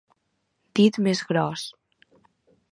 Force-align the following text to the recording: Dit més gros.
Dit 0.79 0.97
més 1.09 1.23
gros. 1.33 1.69